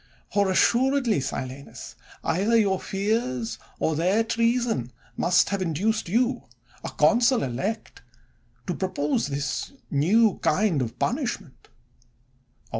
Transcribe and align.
For 0.33 0.49
assuredly, 0.49 1.21
Silanus, 1.21 1.93
either 2.23 2.57
your 2.57 2.79
fears, 2.79 3.59
or 3.77 3.95
their 3.95 4.23
treason, 4.23 4.91
must 5.15 5.49
have 5.49 5.61
in 5.61 5.73
duced 5.73 6.09
you, 6.09 6.45
a 6.83 6.89
consul 6.89 7.43
elect, 7.43 8.01
to 8.65 8.73
propose 8.73 9.27
this 9.27 9.73
new 9.91 10.39
kind 10.39 10.81
of 10.81 10.97
punishment. 10.97 11.67